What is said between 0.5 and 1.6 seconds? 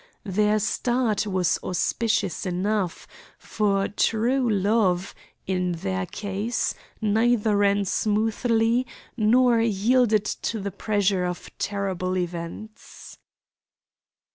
start was